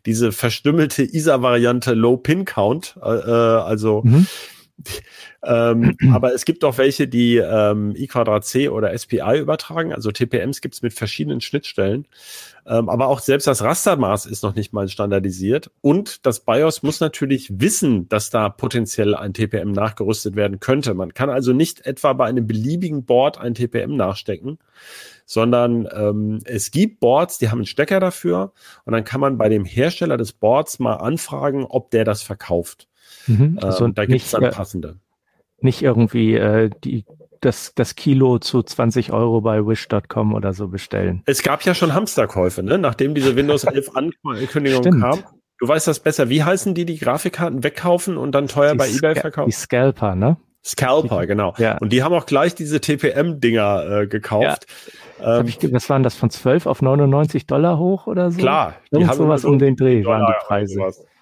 [0.06, 4.26] diese verstümmelte ISA-Variante Low Pin Count, äh, äh also mhm
[5.44, 9.92] ähm, aber es gibt auch welche, die ähm, I Quadrat C oder SPI übertragen.
[9.92, 12.06] Also TPMs gibt es mit verschiedenen Schnittstellen.
[12.66, 15.70] Ähm, aber auch selbst das Rastermaß ist noch nicht mal standardisiert.
[15.80, 20.94] Und das BIOS muss natürlich wissen, dass da potenziell ein TPM nachgerüstet werden könnte.
[20.94, 24.58] Man kann also nicht etwa bei einem beliebigen Board ein TPM nachstecken,
[25.24, 28.52] sondern ähm, es gibt Boards, die haben einen Stecker dafür.
[28.84, 32.89] Und dann kann man bei dem Hersteller des Boards mal anfragen, ob der das verkauft.
[33.26, 34.96] Mhm, also ähm, da gibt es dann passende.
[35.60, 37.04] Nicht irgendwie äh, die,
[37.40, 41.22] das, das Kilo zu 20 Euro bei Wish.com oder so bestellen.
[41.26, 42.78] Es gab ja schon Hamsterkäufe, ne?
[42.78, 43.90] nachdem diese Windows 11
[44.24, 45.20] Ankündigung kam.
[45.58, 46.30] Du weißt das besser.
[46.30, 49.50] Wie heißen die, die Grafikkarten wegkaufen und dann teuer die bei eBay verkaufen?
[49.50, 50.38] Die Scalper, ne?
[50.64, 51.54] Scalper, genau.
[51.58, 51.78] Ja.
[51.78, 54.66] Und die haben auch gleich diese TPM-Dinger äh, gekauft.
[55.20, 55.40] Ja.
[55.40, 58.38] Ähm, ich, was waren das von 12 auf 99 Dollar hoch oder so?
[58.38, 60.80] Klar, die haben sowas um den Dreh waren die Preise.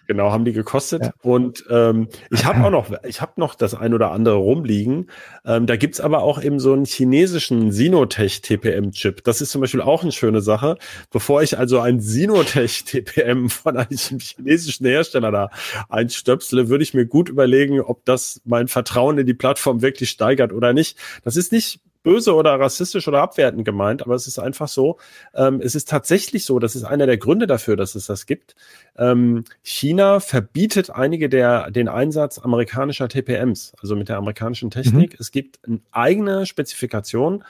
[0.09, 1.03] Genau, haben die gekostet.
[1.03, 1.12] Ja.
[1.21, 5.11] Und ähm, ich habe auch noch, ich habe noch das ein oder andere rumliegen.
[5.44, 9.23] Ähm, da gibt's aber auch eben so einen chinesischen Sinotech TPM-Chip.
[9.25, 10.79] Das ist zum Beispiel auch eine schöne Sache.
[11.11, 15.51] Bevor ich also ein Sinotech TPM von einem chinesischen Hersteller da
[15.90, 20.55] einstöpsle, würde ich mir gut überlegen, ob das mein Vertrauen in die Plattform wirklich steigert
[20.55, 20.97] oder nicht.
[21.23, 24.99] Das ist nicht böse oder rassistisch oder abwertend gemeint, aber es ist einfach so,
[25.35, 28.55] ähm, es ist tatsächlich so, das ist einer der Gründe dafür, dass es das gibt.
[28.97, 35.13] Ähm, China verbietet einige der, den Einsatz amerikanischer TPMs, also mit der amerikanischen Technik.
[35.13, 35.17] Mhm.
[35.19, 37.45] Es gibt eine eigene Spezifikation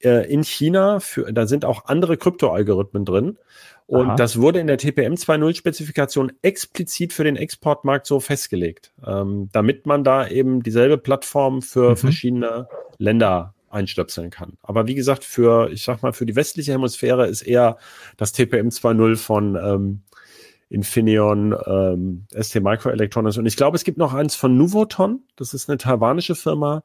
[0.00, 3.38] äh, in China, für, da sind auch andere Kryptoalgorithmen drin.
[3.86, 4.16] Und Aha.
[4.16, 9.86] das wurde in der TPM 2.0 Spezifikation explizit für den Exportmarkt so festgelegt, ähm, damit
[9.86, 11.96] man da eben dieselbe Plattform für mhm.
[11.96, 14.56] verschiedene Länder einstöpseln kann.
[14.62, 17.76] Aber wie gesagt, für, ich sag mal, für die westliche Hemisphäre ist eher
[18.16, 20.02] das TPM 2.0 von ähm,
[20.68, 25.22] Infineon, ähm, ST Microelectronics und ich glaube, es gibt noch eins von Nuvoton.
[25.36, 26.82] Das ist eine taiwanische Firma.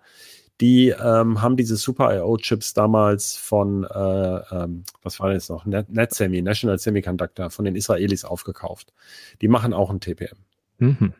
[0.62, 5.66] Die ähm, haben diese Super IO Chips damals von, äh, ähm, was war das noch?
[5.66, 8.94] Net NetSemi, National Semiconductor, von den Israelis aufgekauft.
[9.42, 10.38] Die machen auch ein TPM.
[10.80, 11.14] Mhm.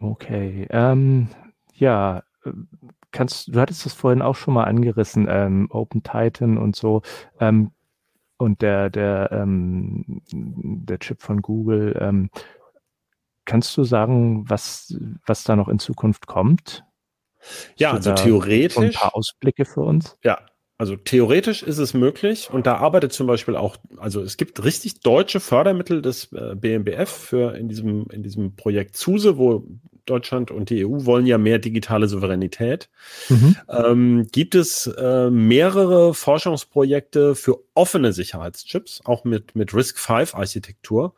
[0.00, 0.66] Okay.
[0.70, 1.28] Ähm,
[1.74, 2.24] ja,
[3.12, 7.02] kannst, du hattest das vorhin auch schon mal angerissen, ähm, Open Titan und so.
[7.38, 7.72] Ähm,
[8.36, 11.96] und der, der, ähm, der Chip von Google.
[12.00, 12.30] Ähm,
[13.44, 14.96] kannst du sagen, was,
[15.26, 16.84] was da noch in Zukunft kommt?
[17.76, 18.78] Ja, also theoretisch.
[18.78, 20.16] Ein paar Ausblicke für uns?
[20.22, 20.38] Ja,
[20.78, 25.00] also theoretisch ist es möglich und da arbeitet zum Beispiel auch, also es gibt richtig
[25.00, 29.66] deutsche Fördermittel des äh, BMBF für in diesem, in diesem Projekt SUSE, wo
[30.10, 32.90] Deutschland und die EU wollen ja mehr digitale Souveränität.
[33.28, 33.56] Mhm.
[33.68, 41.14] Ähm, gibt es äh, mehrere Forschungsprojekte für offene Sicherheitschips, auch mit, mit RISC-V-Architektur,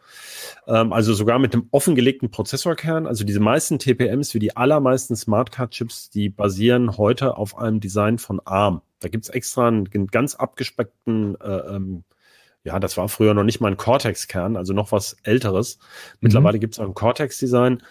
[0.66, 3.06] ähm, also sogar mit einem offengelegten Prozessorkern.
[3.06, 8.40] Also diese meisten TPMs wie die allermeisten Smartcard-Chips, die basieren heute auf einem Design von
[8.44, 8.82] ARM.
[9.00, 12.04] Da gibt es extra einen, ganz abgespeckten äh, ähm,
[12.64, 15.78] ja, das war früher noch nicht mal ein Cortex-Kern, also noch was älteres.
[16.20, 16.60] Mittlerweile mhm.
[16.60, 17.82] gibt es auch ein Cortex-Design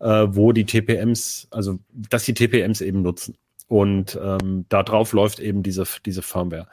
[0.00, 3.36] äh, wo die TPMs, also dass die TPMs eben nutzen.
[3.66, 6.68] Und ähm, da drauf läuft eben diese, diese Firmware.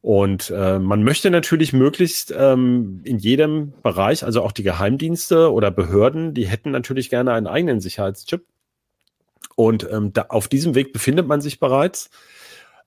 [0.00, 5.70] Und äh, man möchte natürlich möglichst ähm, in jedem Bereich, also auch die Geheimdienste oder
[5.70, 8.44] Behörden, die hätten natürlich gerne einen eigenen Sicherheitschip.
[9.54, 12.10] Und ähm, da, auf diesem Weg befindet man sich bereits.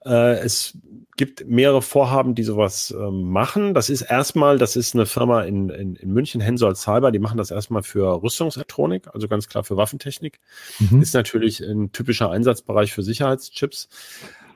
[0.05, 0.77] Äh, es
[1.17, 3.73] gibt mehrere Vorhaben, die sowas ähm, machen.
[3.73, 7.37] Das ist erstmal, das ist eine Firma in, in, in München, Hensoldt Cyber, die machen
[7.37, 10.39] das erstmal für Rüstungselektronik, also ganz klar für Waffentechnik.
[10.79, 11.01] Mhm.
[11.01, 13.87] Ist natürlich ein typischer Einsatzbereich für Sicherheitschips.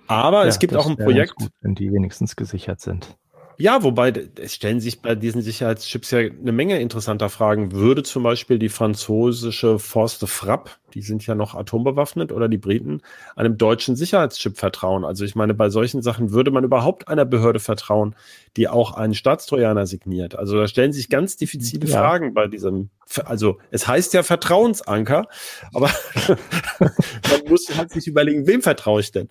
[0.08, 1.36] Aber ja, es gibt auch ein Projekt.
[1.36, 3.16] Gut, wenn die wenigstens gesichert sind.
[3.62, 7.74] Ja, wobei es stellen sich bei diesen Sicherheitschips ja eine Menge interessanter Fragen.
[7.74, 12.58] Würde zum Beispiel die französische Force de Frappe, die sind ja noch atombewaffnet, oder die
[12.58, 13.02] Briten,
[13.36, 15.06] einem deutschen Sicherheitschip vertrauen?
[15.06, 18.16] Also ich meine, bei solchen Sachen würde man überhaupt einer Behörde vertrauen,
[18.58, 20.36] die auch einen Staatstrojaner signiert.
[20.36, 22.00] Also da stellen sich ganz diffizile ja.
[22.00, 22.90] Fragen bei diesem,
[23.26, 25.28] also es heißt ja Vertrauensanker,
[25.74, 25.90] aber
[26.80, 29.30] man muss halt sich überlegen, wem vertraue ich denn?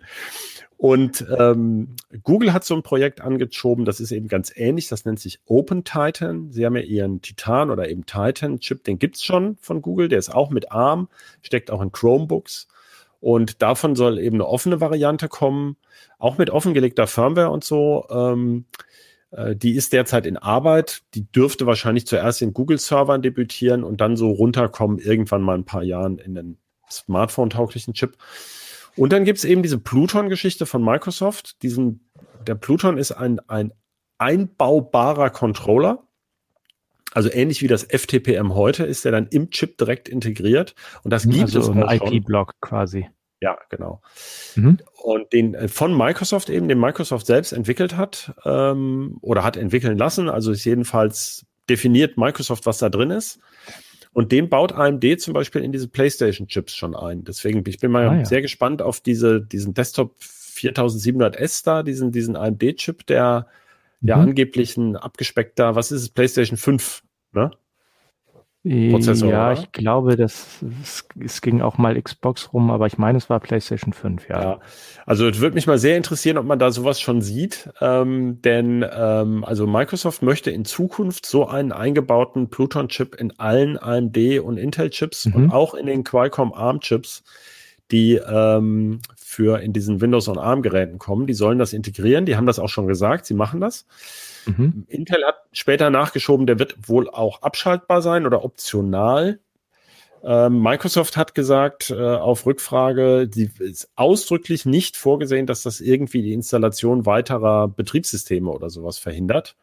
[0.79, 5.18] Und ähm, Google hat so ein Projekt angeschoben, das ist eben ganz ähnlich, das nennt
[5.18, 6.53] sich Open Titan.
[6.53, 10.33] Sie haben ja ihren Titan oder eben Titan-Chip, den gibt's schon von Google, der ist
[10.33, 11.09] auch mit ARM,
[11.49, 12.69] steckt auch in Chromebooks.
[13.21, 15.77] Und davon soll eben eine offene Variante kommen,
[16.19, 18.07] auch mit offengelegter Firmware und so.
[18.11, 18.67] Ähm,
[19.33, 21.03] äh, die ist derzeit in Arbeit.
[21.15, 25.83] Die dürfte wahrscheinlich zuerst in Google-Servern debütieren und dann so runterkommen, irgendwann mal ein paar
[25.83, 26.59] Jahren in den
[26.91, 28.17] Smartphone-tauglichen Chip.
[28.95, 31.63] Und dann gibt es eben diese Pluton-Geschichte von Microsoft.
[31.63, 32.09] Diesen,
[32.47, 33.73] der Pluton ist ein, ein
[34.19, 36.05] einbaubarer Controller.
[37.12, 40.75] Also ähnlich wie das FTPM heute ist der dann im Chip direkt integriert.
[41.03, 43.09] Und das gibt also es ein IP-Block quasi.
[43.40, 44.03] Ja, genau.
[44.57, 44.79] Mhm.
[45.03, 49.97] Und den äh, von Microsoft eben, den Microsoft selbst entwickelt hat ähm, oder hat entwickeln
[49.97, 50.29] lassen.
[50.29, 53.38] Also ist jedenfalls definiert Microsoft, was da drin ist.
[54.12, 57.25] Und den baut AMD zum Beispiel in diese PlayStation-Chips schon ein.
[57.25, 58.25] Deswegen ich bin mal ah, ja.
[58.25, 63.47] sehr gespannt auf diese, diesen Desktop 4700S da, diesen, diesen AMD-Chip, der
[64.01, 64.09] mhm.
[64.09, 67.51] ja angeblich ein abgespeckter, was ist es, PlayStation 5, ne?
[68.91, 69.31] Prozessor.
[69.31, 69.61] Ja, oder?
[69.61, 73.41] ich glaube, das, es, es, ging auch mal Xbox rum, aber ich meine, es war
[73.41, 74.43] PlayStation 5, ja.
[74.43, 74.61] ja.
[75.07, 77.71] Also es würde mich mal sehr interessieren, ob man da sowas schon sieht.
[77.81, 84.41] Ähm, denn ähm, also Microsoft möchte in Zukunft so einen eingebauten Pluton-Chip in allen AMD
[84.43, 85.35] und Intel-Chips mhm.
[85.35, 87.23] und auch in den Qualcomm ARM-Chips,
[87.90, 91.27] die ähm, für in diesen Windows- und ARM-Geräten kommen.
[91.27, 92.27] Die sollen das integrieren.
[92.27, 93.27] Die haben das auch schon gesagt.
[93.27, 93.87] Sie machen das.
[94.46, 94.85] Mhm.
[94.88, 99.40] Intel hat später nachgeschoben, der wird wohl auch abschaltbar sein oder optional.
[100.24, 106.22] Ähm, Microsoft hat gesagt, äh, auf Rückfrage, sie ist ausdrücklich nicht vorgesehen, dass das irgendwie
[106.22, 109.55] die Installation weiterer Betriebssysteme oder sowas verhindert.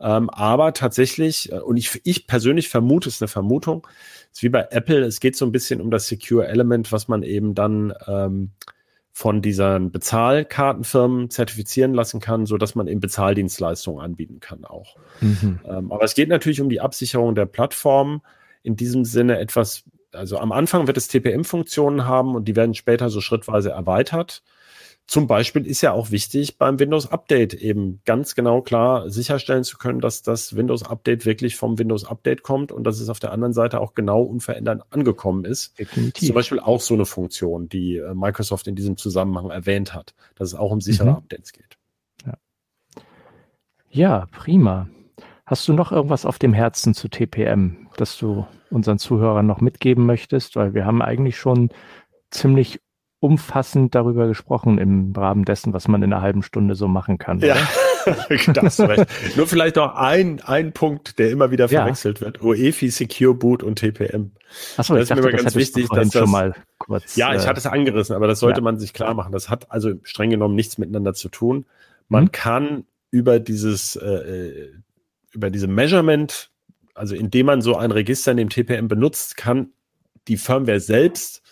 [0.00, 3.86] Ähm, aber tatsächlich, äh, und ich, ich persönlich vermute, es ist eine Vermutung,
[4.32, 7.22] ist wie bei Apple, es geht so ein bisschen um das Secure Element, was man
[7.22, 8.52] eben dann ähm,
[9.12, 14.96] von diesen Bezahlkartenfirmen zertifizieren lassen kann, so dass man eben Bezahldienstleistungen anbieten kann auch.
[15.20, 15.60] Mhm.
[15.64, 18.22] Ähm, aber es geht natürlich um die Absicherung der Plattform.
[18.62, 23.10] In diesem Sinne etwas, also am Anfang wird es TPM-Funktionen haben und die werden später
[23.10, 24.42] so schrittweise erweitert.
[25.06, 29.76] Zum Beispiel ist ja auch wichtig, beim Windows Update eben ganz genau klar sicherstellen zu
[29.76, 33.32] können, dass das Windows Update wirklich vom Windows Update kommt und dass es auf der
[33.32, 35.76] anderen Seite auch genau unverändert angekommen ist.
[35.78, 36.28] Definitiv.
[36.28, 40.48] Zum Beispiel auch so eine Funktion, die äh, Microsoft in diesem Zusammenhang erwähnt hat, dass
[40.48, 41.16] es auch um sichere mhm.
[41.16, 41.76] Updates geht.
[42.24, 42.34] Ja.
[43.90, 44.88] ja, prima.
[45.44, 50.06] Hast du noch irgendwas auf dem Herzen zu TPM, das du unseren Zuhörern noch mitgeben
[50.06, 50.54] möchtest?
[50.54, 51.70] Weil wir haben eigentlich schon
[52.30, 52.80] ziemlich
[53.20, 57.38] umfassend darüber gesprochen im Rahmen dessen, was man in einer halben Stunde so machen kann.
[57.40, 57.56] Ja,
[58.54, 59.06] das recht.
[59.36, 62.26] Nur vielleicht noch ein, ein Punkt, der immer wieder verwechselt ja.
[62.26, 62.42] wird.
[62.42, 64.32] UEFI, Secure Boot und TPM.
[64.78, 67.14] Achso, das ich dachte, ist mir das ganz wichtig, dass das, schon mal kurz.
[67.16, 68.64] Ja, ich äh, hatte es angerissen, aber das sollte ja.
[68.64, 69.32] man sich klar machen.
[69.32, 71.66] Das hat also streng genommen nichts miteinander zu tun.
[72.08, 72.32] Man hm.
[72.32, 74.72] kann über dieses, äh, äh,
[75.32, 76.50] über diese Measurement,
[76.94, 79.72] also indem man so ein Register in dem TPM benutzt, kann
[80.26, 81.42] die Firmware selbst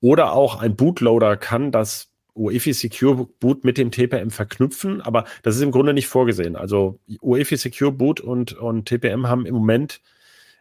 [0.00, 5.56] oder auch ein Bootloader kann das UEFI Secure Boot mit dem TPM verknüpfen, aber das
[5.56, 6.56] ist im Grunde nicht vorgesehen.
[6.56, 10.00] Also UEFI Secure Boot und, und TPM haben im Moment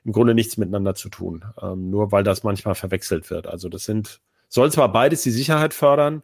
[0.03, 3.45] im Grunde nichts miteinander zu tun, ähm, nur weil das manchmal verwechselt wird.
[3.45, 6.23] Also das sind, soll zwar beides die Sicherheit fördern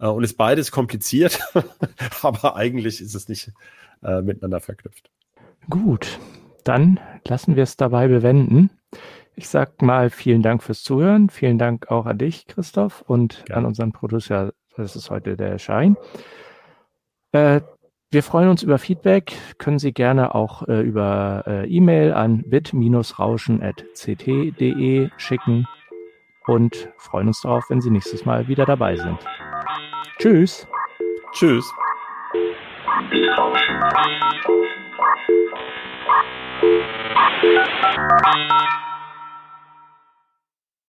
[0.00, 1.40] äh, und ist beides kompliziert,
[2.22, 3.52] aber eigentlich ist es nicht
[4.02, 5.10] äh, miteinander verknüpft.
[5.70, 6.18] Gut,
[6.64, 8.70] dann lassen wir es dabei bewenden.
[9.36, 11.28] Ich sag mal vielen Dank fürs Zuhören.
[11.28, 13.56] Vielen Dank auch an dich, Christoph, und ja.
[13.56, 14.52] an unseren Producer.
[14.76, 15.96] Das ist heute der Schein.
[17.32, 17.60] Äh,
[18.10, 19.36] wir freuen uns über Feedback.
[19.58, 25.66] Können Sie gerne auch äh, über äh, E-Mail an bit-rauschen.ct.de schicken
[26.46, 29.18] und freuen uns darauf, wenn Sie nächstes Mal wieder dabei sind.
[30.18, 30.68] Tschüss.
[31.32, 31.74] Tschüss.